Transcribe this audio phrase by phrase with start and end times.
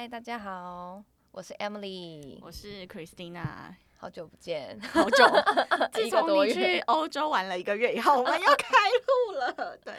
[0.00, 5.26] 嗨，大家好，我是 Emily，我是 Christina，好久不见，好久。
[5.92, 8.78] 自从你去欧洲玩了一个月以后，我们要开
[9.28, 9.76] 录了。
[9.84, 9.92] 对，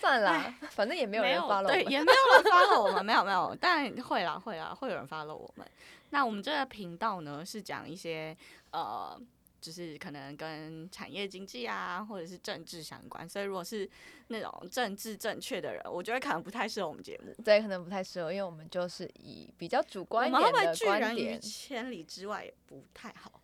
[0.00, 5.66] 算了，反正也没有人 follow，对，也没有人 follow 我们，没有没有，但会啦会啦，会有人 follow 我们。
[6.08, 8.34] 那我们这个频道呢，是讲一些
[8.70, 9.20] 呃。
[9.62, 13.88] 就是可能跟产业经济啊，或者是政治相关，所以如果是
[14.26, 17.32] 那种政治正确的人，我觉得可能不太适合我们节目。
[17.44, 21.40] 对，可能不太适合，因为我们就是以比较主观一点的观点。
[21.40, 23.40] 千里之外也不太好，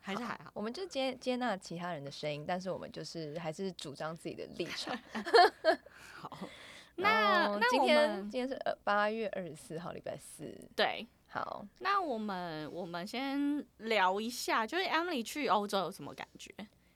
[0.00, 0.44] 还是还好。
[0.46, 4.98] 好，我们就接接纳其他人的声音，但是我们就是还是主张自己的立场。
[6.14, 6.48] 好，
[6.96, 10.52] 那那今天今天是八月二十四号，礼拜四。
[10.74, 11.06] 对。
[11.30, 16.50] 好，那我们我们先聊一下，就是 Emily 去欧洲有什么感觉？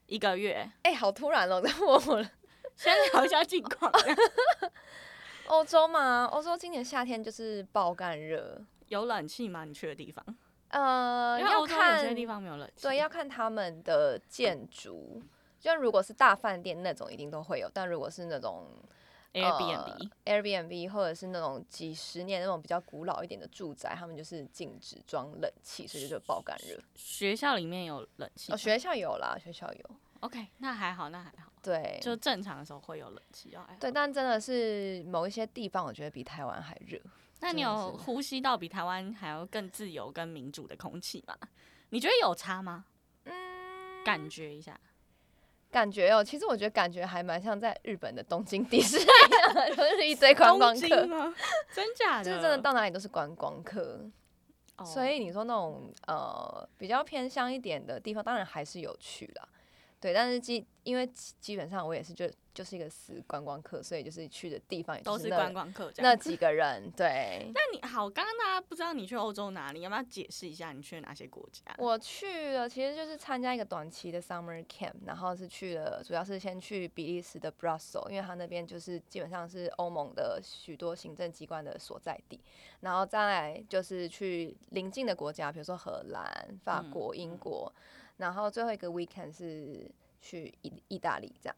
[0.07, 2.31] 一个月，哎、欸，好突然哦， 在问我了。
[2.75, 3.93] 先聊一下近况。
[5.49, 9.67] 欧洲嘛，欧洲今年夏天就是爆干热，有冷气吗？
[9.67, 10.25] 你去的地方？
[10.69, 12.85] 呃，要看有些地方没有冷气。
[12.85, 15.23] 对，要看他们的建筑，
[15.61, 18.67] 就如果是大饭店那种，一定都会有，但如果是那种。
[19.33, 26.79] Airbnb、呃、Airbnb 或者是那种几十年那种比较古老一点的住宅，他们就是禁止装冷气，所以就爆干热。
[26.95, 28.53] 学校里面有冷气？
[28.53, 29.91] 哦，学校有啦，学校有。
[30.21, 31.51] OK，那还好，那还好。
[31.63, 33.65] 对，就正常的时候会有冷气哦。
[33.81, 37.01] 对，但真的是某一些地方，我觉得比台湾还热。
[37.41, 41.37] 那你有呼吸到比台湾还要更自由、跟民主的空气吗？
[41.89, 42.85] 你觉得有差吗？
[43.25, 44.79] 嗯，感觉一下。
[45.73, 49.05] 感觉哦，其实我觉得感觉还蛮像在日本的东京迪士尼，
[49.75, 50.87] 就是一堆观光客，
[51.73, 52.25] 真假的？
[52.25, 53.99] 就是真的到哪里都是观光客
[54.77, 54.87] ，oh.
[54.87, 59.49] 所以你说那种呃比较偏乡一点的地方，当然还是有去啦，
[60.03, 62.31] 对，但是基因为基本上我也是就。
[62.55, 66.93] 就是一个死观光客，所以就是去的地方也是都是观光客，那几个人。
[66.95, 71.63] 对，那你好，刚刚大家不知道你去欧洲哪里，要不要解释一下你去了哪些国家？
[71.79, 82.39] 我去了，其实就是参加一个短期的 summer camp，然后是去了，主要是先去比利时的 Brussels，因为它那边就是基本上是欧盟的许多行政机关的所在地，
[82.81, 87.83] 然后再来就是去邻近的国家，比如说荷兰、法国、英国，嗯、
[88.17, 89.91] 然后最后一个 weekend 是
[90.21, 91.57] 去意意大利这样。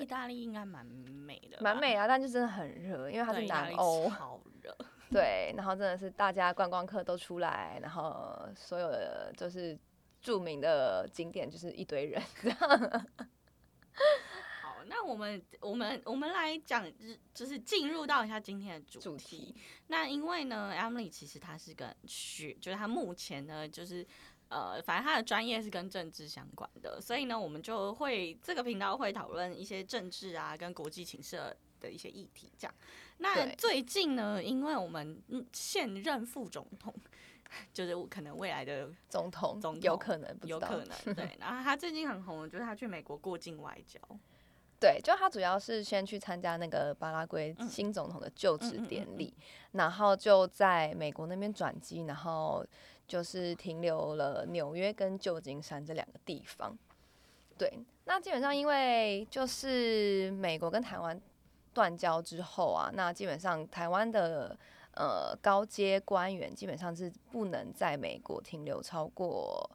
[0.00, 4.74] 意大利应该蛮美的，蛮美啊，但就真的很热，因为它是南欧，好热。
[5.12, 9.78] 对，然后真的是大家观光客都出来，然后所有的就是
[10.18, 12.22] 著名的景点就是一堆人。
[14.62, 16.90] 好，那我们我们我们来讲，
[17.34, 19.02] 就是进入到一下今天的主题。
[19.04, 19.54] 主题。
[19.88, 24.06] 那因为呢，Emily 其实她是个学，就是她目前呢就是。
[24.52, 31.38] 呃，反正他的专业是跟政治相关的，所以呢，我们就会这个频道会讨论一些政治啊，跟国际情势
[31.80, 32.52] 的一些议题。
[32.58, 32.74] 这样，
[33.16, 35.22] 那最近呢，因为我们
[35.54, 36.92] 现任副总统，
[37.72, 41.34] 就是可能未来的总统，总统有可能，有可能， 对。
[41.40, 43.98] 然后他最近很红，就是他去美国过境外交。
[44.78, 52.66] 对，就他主要是先去参加那个巴拉圭新总统的就职典礼，嗯嗯嗯嗯，然后就在美国那边转机，然后。
[53.06, 56.76] 就是停留了纽约跟旧金山这两个地方，
[57.58, 57.72] 对，
[58.04, 61.20] 那基本上因为就是美国跟台湾
[61.74, 64.56] 断交之后啊，那基本上台湾的
[64.94, 69.70] 呃高阶官员基本上是不能在美国停留超过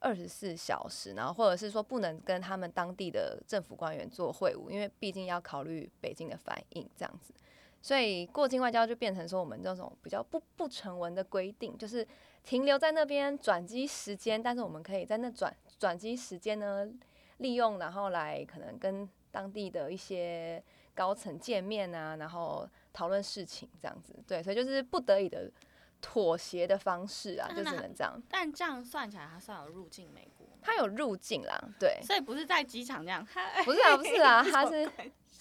[0.00, 7.34] 二十四小时，然后或者是说不能跟他们当地的政府官员做会晤，因为毕竟要考虑北京的反应这样子，
[7.80, 12.06] 所以过境外交就变成说我们这种比较不不成文的规定，就是。
[12.44, 16.88] 停留在那边转机时间，但是我们可以在那转转机时间呢，
[17.38, 20.62] 利用然后来可能跟当地的一些
[20.94, 24.14] 高层见面啊，然后讨论事情这样子。
[24.26, 25.50] 对，所以就是不得已的
[26.00, 28.18] 妥协的方式啊，就只能这样。
[28.30, 30.46] 但这样算起来，他算有入境美国？
[30.62, 32.00] 他有入境啦，对。
[32.02, 33.22] 所以不是在机场这样？
[33.62, 34.90] 不是啊，不是啊， 他是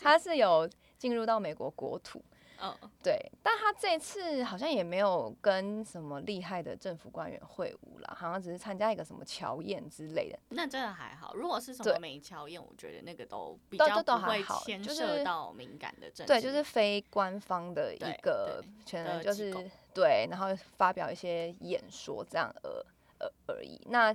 [0.02, 2.24] 他是有进入到美国国土。
[2.60, 10.40] 嗯，对，但他这次好像也没有跟什么厉害的政府官员会晤了，好像只是参加一个什么侨宴之类的。
[10.50, 16.34] 那真的还好，如果是什么美侨宴，我觉得那个都比较不会牵涉到敏感的政治。
[16.34, 19.54] 对，就是非官方的一个，全能就是
[19.94, 22.84] 对，然后发表一些演说这样而
[23.20, 23.80] 而而已。
[23.92, 24.12] 那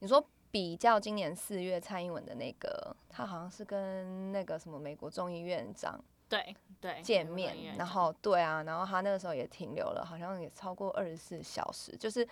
[0.00, 0.20] 你说
[0.50, 5.96] 比较今年四月蔡英文的那个，他好像是跟那个什么美国众议院长。
[6.34, 11.96] 对对，见面，然后对啊，然后他那个时候也停留了，好像也超过二十四小时。
[11.96, 12.26] 就是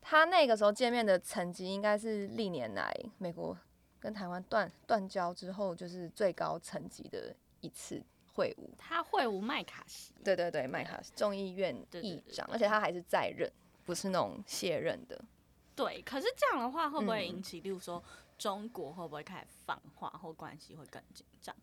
[0.00, 3.56] 他那个时候见面的成绩，应该是历年来美国
[4.00, 8.02] 跟台湾断断交之后，就是最高层级的一次
[8.32, 8.70] 会晤。
[8.78, 10.14] 他会晤麦卡锡。
[10.22, 13.50] 对对对，麦卡锡众议院议长，而且他还是在任，
[13.84, 15.20] 不是那种卸任的。
[15.76, 18.02] 对，可是这样的话会不会引起，例如说
[18.38, 21.54] 中国会不会开始放话，或关系会更紧张？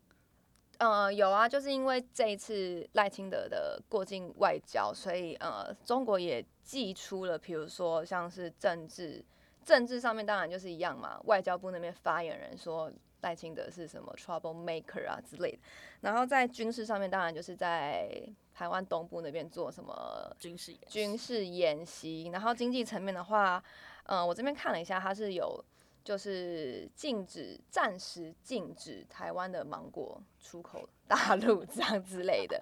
[0.82, 9.24] 呃，有啊，就是因为这一次赖清德的过境外交，所以呃，中国也寄出了，比如说像是政治
[9.64, 11.20] 政治上面，当然就是一样嘛。
[11.26, 12.90] 外交部那边发言人说
[13.20, 15.58] 赖清德是什么 trouble maker 啊之类的，
[16.00, 18.10] 然后在军事上面，当然就是在
[18.52, 23.62] 台湾东部那边做什么军事军事演习，然后经济层面的话，
[24.02, 25.64] 呃，我这边看了一下，他是有。
[26.04, 32.60] 就是禁止，暂时禁止台湾的芒果出口 大陆这样之类的，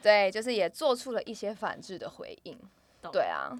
[0.00, 2.56] 对，就是也做出了一些反制的回应。
[3.10, 3.50] 对啊，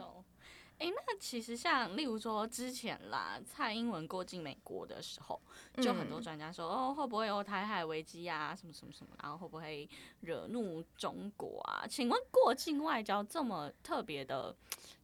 [0.79, 5.41] 哎、欸，那其实像例如说之前啦，蔡英文过境美国的时候，
[5.77, 9.89] 就很多专家说、嗯，哦，会不会有台海危机啊，什么什么什么，然后会不会
[10.21, 11.85] 惹怒中国啊？
[11.89, 14.55] 请问过境外交这么特别的，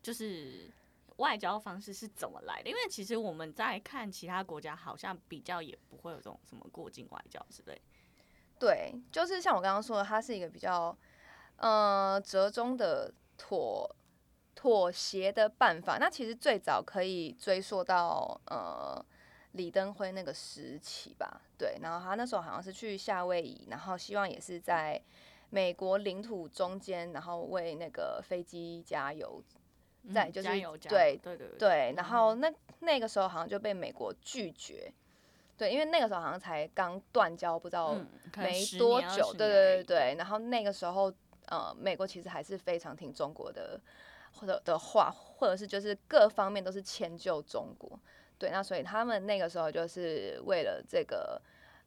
[0.03, 0.71] 就是。
[1.17, 2.69] 外交方式是怎么来的？
[2.69, 7.81] 因为其实我们在看其他国家，好像比较也不会有这种什么过境外交之类。
[8.59, 10.97] 对，就是像我刚刚说的，它是一个比较
[11.57, 13.97] 呃折中的妥
[14.55, 15.99] 妥协的办法。
[15.99, 19.05] 那其实最早可以追溯到呃
[19.53, 21.41] 李登辉那个时期吧。
[21.59, 25.01] 对，然后他那时候好像是去夏威夷，然后希望也是在
[25.49, 29.43] 美国领土中间，然后为那个飞机加油。
[30.13, 30.49] 在就是
[30.89, 34.93] 对对对对，对，然后那那个时候好像就被美国拒绝，
[35.57, 37.95] 对，因为那个时候好像才刚断交，不知道
[38.37, 41.13] 没多久，对对对对，然后那个时候
[41.47, 43.81] 呃，美国其实还是非常听中国的
[44.35, 47.99] 或者的话，或者是就是各方面都是迁就中国，
[48.39, 51.41] 对，那所以他们那个时候就是为了这个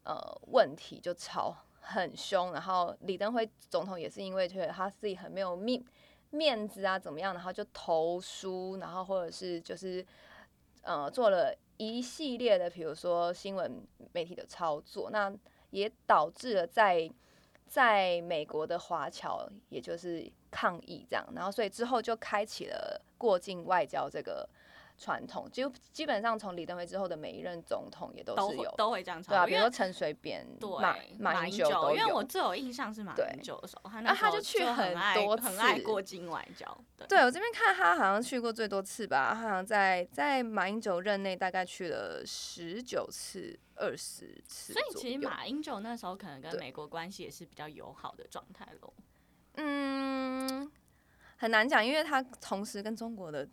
[0.04, 5.86] 呃问题就吵很凶，然后李登辉总统也是因为觉得他自己很没有命。
[6.32, 7.34] 面子啊，怎么样？
[7.34, 10.06] 然后就投书，然后或者是就是，
[10.82, 13.82] 呃，做了一系列的，比如说新闻
[14.14, 15.34] 媒体的操作，那
[15.72, 17.10] 也导致了在
[17.68, 24.48] 在美国的华侨，也就是抗议这样，然后所以之后就开启了过境外交这个。
[25.00, 30.46] 传统就基本上从李登辉之后的每一任总统也都是有都会，这样，对啊，比如说陈水扁、
[30.82, 36.78] 马马英九因为我最有印象是马英九的时候，他那他就去很多次，很爱过境外交。
[36.98, 44.74] 对，对我这边看他好像去过最多次吧，他好像在在马英九任内大概去了十九次、二十次。
[44.74, 48.94] 所以其实马英九那时候可能跟美国关系也是比较友好的状态喽。
[49.56, 50.70] 嗯，
[51.38, 53.48] 很难讲，因为他同时跟中国的。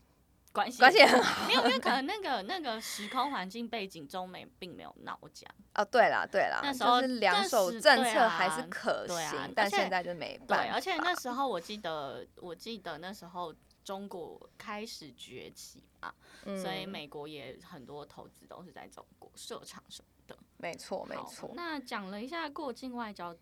[0.57, 5.47] 关系关系很好，没有，因为可能那个那个时空环境背景，中美并没有闹僵。
[5.75, 10.65] 哦，对啦，对啦，那时候就是两手政策还是可行，啊啊、但现在就没办法。
[10.65, 13.55] 对，而且那时候我记得，我记得那时候
[13.85, 16.11] 中国开始崛起嘛，
[16.47, 20.39] 嗯、所以美国也很多投资都是在中国设厂什么的。
[20.57, 21.53] 没错，没错。
[21.55, 23.37] 那讲了一下过境外交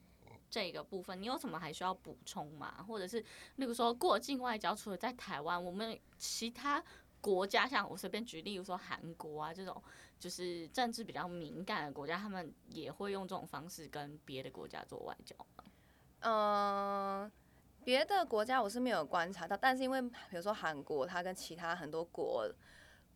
[0.51, 2.85] 这个部分，你有什么还需要补充吗？
[2.89, 3.21] 或者是，
[3.55, 6.83] 例如说过境外交，除了在台湾，我们其他。
[7.25, 9.83] 国家像我随便举例，例如说韩国啊这种，
[10.21, 15.65] 就是政治比较敏感的国家，他们也会用这种方式跟别的国家做外交吗？
[16.21, 17.33] 嗯，
[17.83, 22.47] 别的国家我是没有观察到，但是因为比如说韩国，它跟其他很多国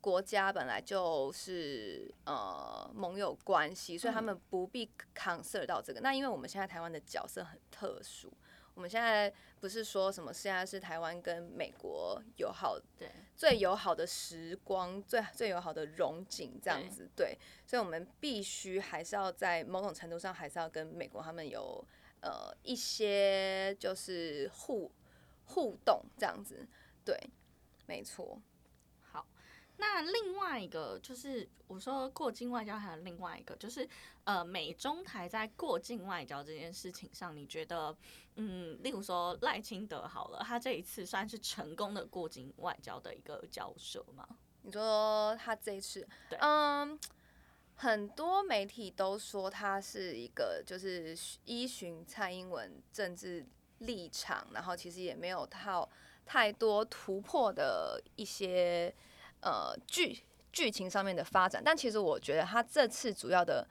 [0.00, 6.00] 国家本来就是呃盟友关系，所以他们不必 concern 到这个。
[6.00, 8.32] 那因为我们现在台湾的角色很特殊。
[8.78, 21.84] 我们现在不是说什么，现在是台湾跟美国友好，对，最友好的时光，最最友好的融景这样子，对，所以我们必须还是要在某种程度上，还是要跟美国他们有
[22.20, 24.92] 呃一些就是互
[25.46, 26.64] 互动这样子，
[27.04, 27.18] 对，
[27.86, 28.40] 没错。
[29.80, 33.88] 那另外一个就是我说过境外交，还有另外一个就是
[34.24, 37.96] 呃美中台在过境外交这件事情上，你觉得
[38.34, 44.26] 嗯，例如说赖清德好了，他这一次算是成功的过境外交的一个交涉吗？
[44.62, 46.98] 你说他这一次，对，嗯，
[47.76, 53.46] 很多媒体都说他是一个就是依循蔡英文政治
[53.78, 55.88] 立场，然后其实也没有套
[56.26, 58.92] 太多突破的一些。
[59.40, 60.18] 呃，剧
[60.52, 63.66] 剧情上面的发展，但其实我觉得他这次主要的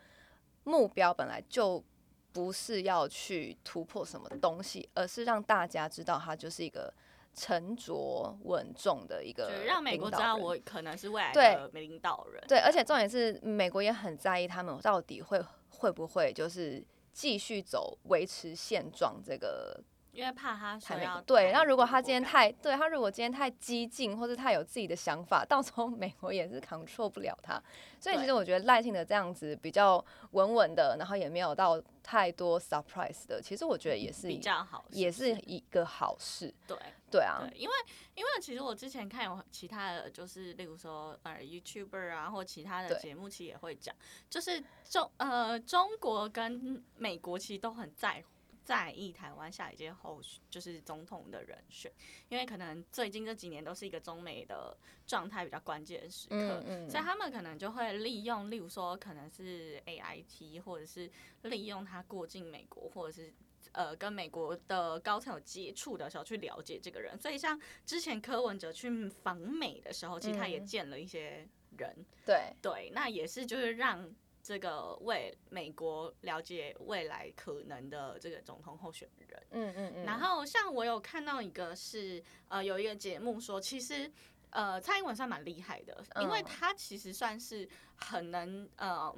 [0.64, 1.84] 目标本来就
[2.32, 6.94] 不是要去突破什么东西，而是让大家知道他就是一个
[7.34, 12.42] 沉着稳重的一个，让美国知道我可能是未来的领导人。
[12.48, 16.82] 对，对，而且重点是美国也很在意他们到底会会不会就是
[17.12, 19.84] 继续走维持现状这个。
[20.18, 20.80] 因为怕他
[21.28, 27.62] 对，那如果他今天太对他如果今天太激进，或者太有自己的想法，到时候 美国也是 control 不了他。
[28.00, 36.52] 所以其实我觉得赖清德这样子比较稳稳的，然后也没有到太多 surprise 的，其实我觉得也是比较好，也是一个好事。
[36.68, 36.76] 对
[37.12, 37.74] 对啊对，因为
[38.16, 43.96] 因为其实我之前看有其他的就是例如说呃 YouTuber 啊，或其他的节目其实也会讲，
[44.32, 48.37] 就是中呃中国跟美国其实都很在乎。
[48.68, 51.90] 在意台湾下一届候选就是总统的人选，
[52.28, 61.10] 因为可能最近这几年都是一个中美的状态比较关键的时刻，嗯嗯，所以他们可能就会利用，例如说可能是 AIT，或者是
[61.44, 63.34] 利用他过境美国，或者是
[63.72, 67.18] 呃跟美国的高层有接触的时候去了解这个人。
[67.22, 71.48] 所以像之前柯文哲去访美的时候，其实他也见了一些
[71.78, 74.14] 人，嗯、对对，那也是就是让。
[74.48, 80.06] 这个为美国了解未来可能的这个总统候选人，嗯嗯嗯。
[80.06, 84.10] 然后像我有看到一个是呃有一个节目说，其实
[84.52, 89.14] 呃蔡英文算蛮厉害的，因为他其实算是很能呃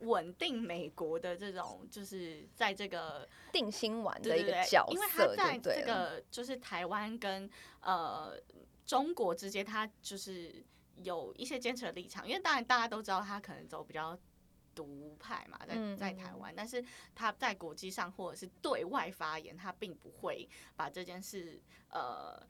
[0.00, 7.48] 稳定美国的这种，就是在这个定心丸的一个角色，因为他在这个就是台湾跟
[7.80, 8.38] 呃
[8.84, 10.62] 中国之间，他就是
[10.96, 14.18] 有一些坚持的立场，因为当然大家都知道他可能走比较。
[14.74, 22.40] 独派嘛，在在台湾，但是他在国际上或者是对外发言，他并不会把这件事呃，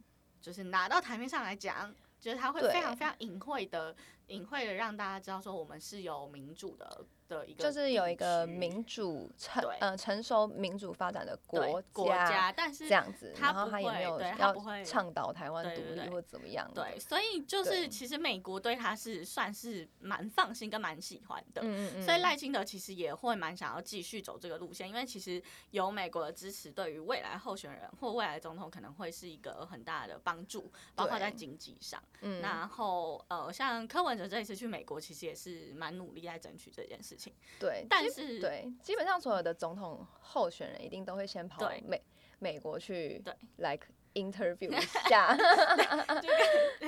[0.40, 3.94] 就是拿到台面上来讲，就是他会非常非常隐晦的、
[4.28, 7.06] 隐晦的让大家知道说，我们是有民主的。
[7.28, 14.54] 的一个就是有一个民主成呃成熟民主发展的国家，国家，但是这样子，他然后他也没有要
[14.84, 37.14] 倡导台湾独立或怎么样对，对，所以就是其实美国对他是算是蛮放心跟蛮喜欢的，嗯嗯，所以赖清德其实也会蛮想要继续走这个路线，因为其实有美国的支持，对于未来候选人或未来总统可能会是一个很大的帮助，包括在经济上，嗯，然后呃像柯文哲这一次去美国，其实也是蛮努力在争取这件事。
[37.58, 42.02] 对，但是对，基本上所有的总统候选人一定都会先跑美
[42.38, 45.34] 美国去，对，like interview 一下，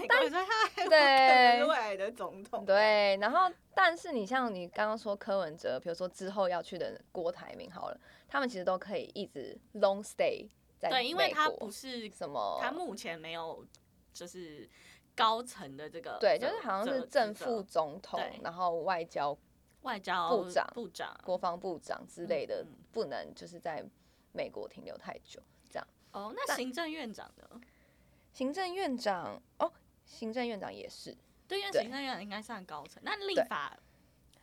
[0.08, 13.64] 但是他对未来的总统，对，然后但是你像你刚刚说柯文哲，比如说之后要去的郭台铭，好了，他们其实都可以一直 long stay 在美国，对，因为他不是什么，他目前没有
[14.12, 14.68] 就是
[15.14, 19.36] 高层的这个，对，就是好像是正副总统，然后外交。
[19.86, 23.84] 外交部长、部长、国防部长之类的，不能就是在
[24.32, 25.40] 美国停留太久，
[25.70, 25.86] 这样。
[26.10, 27.60] 哦，那行政院长呢？
[28.32, 29.72] 行政院长哦，
[30.04, 31.16] 行政院长也是。
[31.46, 33.78] 对，因为行政院长应该算高层，那立法。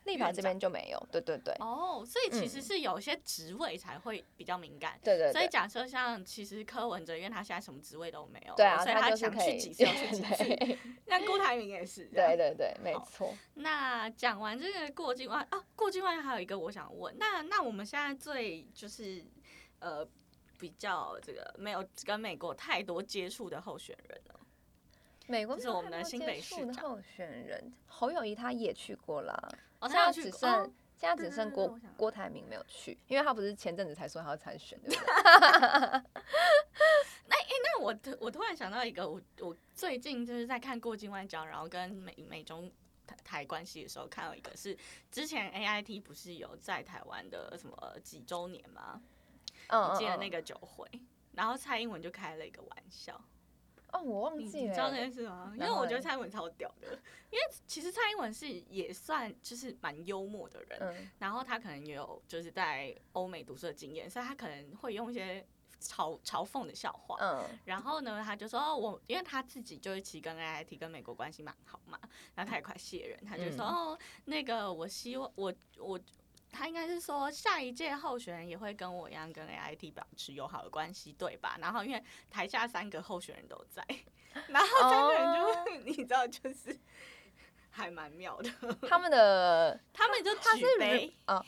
[0.06, 1.54] 立法这边就没有，对对对。
[1.60, 5.00] 哦，所以其实是有些职位才会比较敏感。
[5.04, 5.32] 对对。
[5.32, 10.78] 所以假设像其实柯文哲，因为他现在什么职位都没有，对啊，所以他想去几次就去几次。
[11.08, 12.06] 那郭台铭也是。
[12.08, 13.34] 对对对，没错。
[13.56, 19.24] 那讲完这个过境外啊，过境外还有一个我想问，那那我们现在最就是
[19.80, 20.06] 呃
[20.60, 24.34] 比较这个没有跟美国太多接触的候选人呢？
[25.28, 29.58] 美国是我们的新北市的候选人侯友谊，他也去过了。
[29.84, 35.06] 现在只剩、哦、现在只剩郭郭台铭没有去，因为他不是前阵子才说他要参选，对不对？
[37.26, 42.72] 那哎，那我我突然想到一个，我我最近就是在看过境外交，然后跟美美中
[43.08, 44.78] 台台关系的时候，看到一个是
[45.10, 49.02] 之前 A I T 不是有在台湾的什么几周年吗？
[49.68, 50.86] 嗯，记得那个酒会，
[51.34, 53.20] 然后蔡英文就开了一个玩笑。
[53.94, 55.54] 哦，我忘记了，你知道这件事吗？
[55.56, 56.88] 因为我觉得蔡英文超屌的，
[57.30, 65.46] 因为其实蔡英文是也算就是蛮幽默的人，嗯，然后他可能也有就是在欧美读书的经验，所以他可能会用一些
[65.80, 72.00] 嘲嘲讽的笑话，嗯，然后呢，他就说哦，我因为他自己就是其实跟 AIT 跟美国关系蛮好嘛，
[72.34, 76.00] 然后他也快卸任，他就说哦，那个我希望我我。
[76.54, 81.58] 他应该是说，下一届候选人也会跟我一样跟 AIT 保持友好的关系，对吧？
[81.60, 83.84] 然后因为台下三个候选人都在，
[84.48, 85.68] 然后三个人就、oh.
[85.84, 86.80] 你知道，就是
[87.72, 88.50] 还蛮妙的。
[88.88, 91.44] 他们的他们就举杯啊，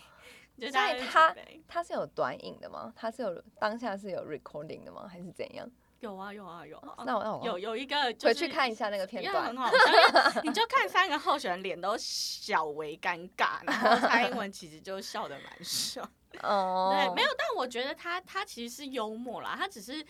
[0.57, 0.71] 所以
[1.07, 1.35] 他
[1.67, 2.91] 他是有短影的吗？
[2.95, 5.07] 他是有当下是有 recording 的吗？
[5.07, 5.69] 还是怎样？
[5.99, 16.07] 有啊有啊有啊，那我那我有有一个回去看一下那个片段，很好笑， 你就看三个候选人脸都小为尴尬，然后蔡英文其实就笑的蛮爽。
[16.43, 20.05] 哦，对，没有，但我觉得他他其实是幽默啦，他只是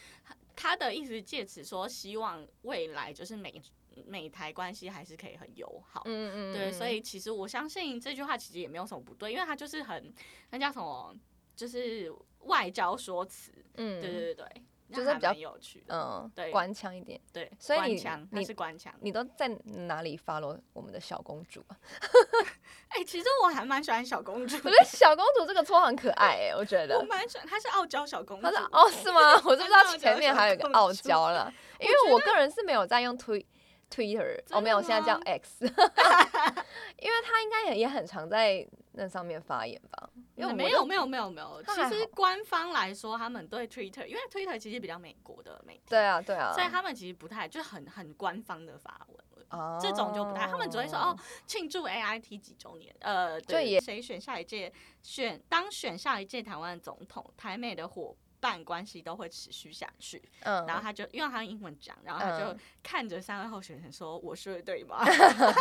[0.56, 3.62] 他的意思借此说希望未来就是美
[4.06, 6.02] 美台关系还是可以很友好。
[6.06, 10.14] 嗯嗯，对，所以其实我相信这句话其实也没有什么不对，因为他就是很
[10.50, 11.16] 那叫什么。
[11.56, 14.64] 就是外交说辞，嗯，对对对对。
[14.94, 19.48] 就是比较有趣的，嗯，对，官腔一点，对，所以你你是官腔，你都在
[19.88, 21.78] 哪里 follow 我们的小公主啊？
[22.90, 29.34] 哎、欸，其实我还蛮喜欢小公主，我觉得小公主这个绰号很可爱哎、欸，我觉 得我蛮喜欢，她是傲娇小公主，她是哦是吗？
[29.44, 33.46] 我就不知道前面还有一个傲娇了，因为我个人是没有在用推
[33.90, 35.66] Twitter，哦没有，我现在叫 X，
[37.00, 40.10] 因为他应该也也很常在那上面发言吧。
[40.36, 60.22] 因为没有没有没有没有，其实官方来说，他们对 Twitter，因为 Twitter 其实比较美国的媒体，对啊对啊，所以他们其实不太就是很很官方的发文，哦，这种就不太，他们只会说哦，庆祝 AIT 几周年，呃，对，谁选下一届选当选下一届台湾总统，台美的伙伴关系都会持续下去。
[60.42, 65.04] 嗯，然后他就因为他用英文讲，然后他就看着三位候选人说：“我说的对吗？”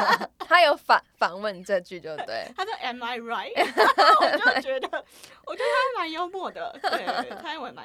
[0.46, 5.04] 他有反反问这句就对， 他说 “Am I right？” 我就觉得，
[5.46, 7.82] 我觉得他蛮幽默的，对，他英文蛮。